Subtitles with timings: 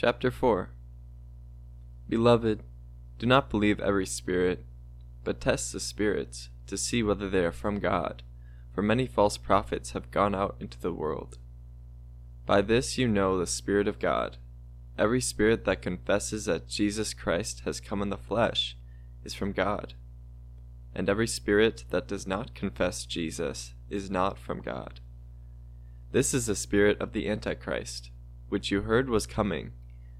[0.00, 0.70] Chapter 4
[2.08, 2.62] Beloved,
[3.18, 4.64] do not believe every spirit,
[5.24, 8.22] but test the spirits to see whether they are from God,
[8.72, 11.38] for many false prophets have gone out into the world.
[12.46, 14.36] By this you know the Spirit of God.
[14.96, 18.76] Every spirit that confesses that Jesus Christ has come in the flesh
[19.24, 19.94] is from God.
[20.94, 25.00] And every spirit that does not confess Jesus is not from God.
[26.12, 28.12] This is the spirit of the Antichrist,
[28.48, 29.72] which you heard was coming,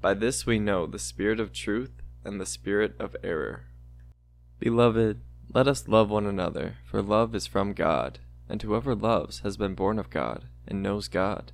[0.00, 1.92] By this we know the spirit of truth
[2.24, 3.64] and the spirit of error.
[4.58, 5.20] Beloved,
[5.52, 9.74] let us love one another, for love is from God, and whoever loves has been
[9.74, 11.52] born of God and knows God.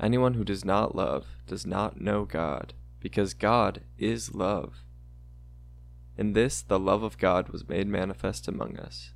[0.00, 4.84] Anyone who does not love does not know God, because God is love.
[6.16, 9.12] In this the love of God was made manifest among us,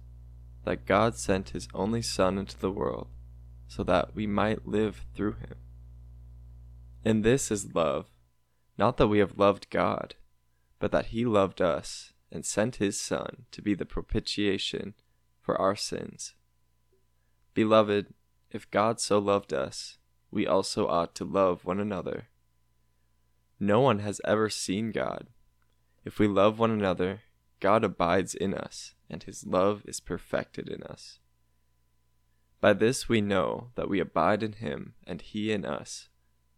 [0.64, 3.08] that God sent his only Son into the world
[3.68, 5.54] so that we might live through him.
[7.04, 8.10] And this is love,
[8.76, 10.16] not that we have loved God,
[10.78, 14.94] but that he loved us and sent his Son to be the propitiation
[15.40, 16.34] for our sins.
[17.54, 18.14] Beloved,
[18.50, 19.98] if God so loved us,
[20.30, 22.28] we also ought to love one another.
[23.58, 25.28] No one has ever seen God.
[26.04, 27.22] If we love one another,
[27.60, 31.18] God abides in us, and his love is perfected in us.
[32.60, 36.08] By this we know that we abide in him and he in us,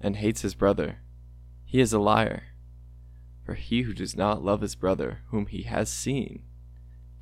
[0.00, 1.00] and hates his brother,
[1.64, 2.44] he is a liar.
[3.44, 6.42] For he who does not love his brother whom he has seen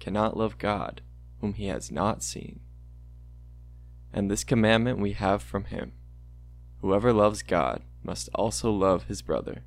[0.01, 1.01] cannot love God
[1.41, 2.61] whom he has not seen.
[4.13, 5.93] And this commandment we have from him
[6.81, 9.65] Whoever loves God must also love his brother.